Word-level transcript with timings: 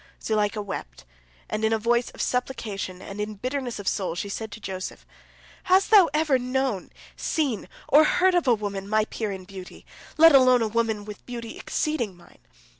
Zuleika 0.19 0.63
wept, 0.63 1.05
and 1.47 1.63
in 1.63 1.71
a 1.71 1.77
voice 1.77 2.09
of 2.09 2.23
supplication, 2.23 3.03
and 3.03 3.21
in 3.21 3.35
bitterness 3.35 3.77
of 3.77 3.87
soul, 3.87 4.15
she 4.15 4.29
said 4.29 4.51
to 4.53 4.59
Joseph: 4.59 5.05
"Hast 5.65 5.91
thou 5.91 6.09
ever 6.11 6.39
known, 6.39 6.89
seen, 7.15 7.69
or 7.87 8.03
heard 8.03 8.33
of 8.33 8.47
a 8.47 8.55
woman 8.55 8.89
my 8.89 9.05
peer 9.05 9.31
in 9.31 9.45
beauty, 9.45 9.85
let 10.17 10.33
alone 10.33 10.63
a 10.63 10.67
woman 10.67 11.05
with 11.05 11.23
beauty 11.27 11.55
exceeding 11.55 12.17
mine? 12.17 12.39